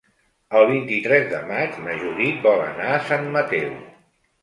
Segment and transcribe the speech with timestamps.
[0.59, 3.81] El vint-i-tres de maig na Judit vol anar a Sant Mateu.